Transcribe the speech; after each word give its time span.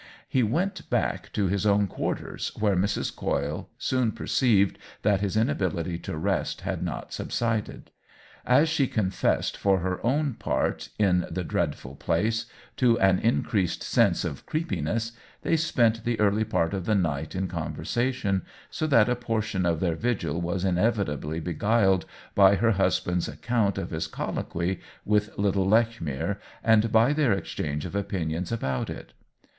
He 0.27 0.41
went 0.41 0.89
back 0.89 1.31
to 1.33 1.45
his 1.47 1.63
own 1.63 1.85
quarters, 1.85 2.51
where 2.59 2.75
Mrs. 2.75 3.15
Coyle 3.15 3.69
soon 3.77 4.13
per 4.13 4.23
ceived 4.25 4.77
that 5.03 5.21
his 5.21 5.37
inability 5.37 5.99
to 5.99 6.17
rest 6.17 6.61
had 6.61 6.81
not 6.81 7.13
subsided. 7.13 7.91
As 8.43 8.67
she 8.67 8.87
confessed 8.87 9.55
for 9.55 9.77
her 9.81 10.03
own 10.03 10.33
part, 10.33 10.89
in 10.97 11.27
the 11.29 11.43
dreadful 11.43 11.93
place, 11.95 12.47
to 12.77 12.99
an 12.99 13.19
increased 13.19 13.83
sense 13.83 14.25
of" 14.25 14.43
creepiness," 14.47 15.11
they 15.43 15.55
spent 15.55 16.03
the 16.03 16.19
early 16.19 16.45
part 16.45 16.73
of 16.73 16.85
the 16.85 16.95
night 16.95 17.35
in 17.35 17.47
conversation, 17.47 18.41
so 18.71 18.87
that 18.87 19.07
a 19.07 19.15
portion 19.15 19.67
of 19.67 19.81
their 19.81 19.93
vigil 19.95 20.41
was 20.41 20.65
inevitably 20.65 21.39
beguiled 21.39 22.07
by 22.33 22.55
her 22.55 22.71
husband's 22.71 23.27
account 23.27 23.77
of 23.77 23.91
his 23.91 24.07
colloquy 24.07 24.79
with 25.05 25.37
little 25.37 25.67
Lechmere, 25.69 26.39
and 26.63 26.91
by 26.91 27.13
their 27.13 27.33
exchange 27.33 27.85
of 27.85 27.93
opinions 27.93 28.51
upon 28.51 28.87
it. 28.89 29.13